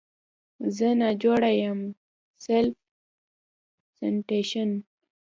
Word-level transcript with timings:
زه 0.75 0.87
ناجوړه 1.01 1.51
یم 1.61 1.79
Self 2.45 2.73
Citation 3.97 4.69